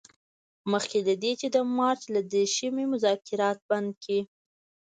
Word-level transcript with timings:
مخکې 0.71 0.97
له 1.07 1.13
دې 1.23 1.31
چې 1.39 1.47
د 1.55 1.57
مارچ 1.77 2.01
له 2.15 2.21
دیرشمې 2.33 2.85
مذاکرات 2.93 3.57
بند 3.69 3.89
کړي. 4.01 4.19